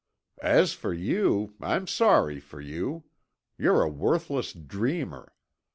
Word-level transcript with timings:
"As 0.41 0.73
for 0.73 0.91
you, 0.95 1.53
I'm 1.61 1.85
sorry 1.85 2.39
for 2.39 2.59
you. 2.59 3.03
You're 3.55 3.83
a 3.83 3.87
worthless 3.87 4.51
dreamer. 4.51 5.35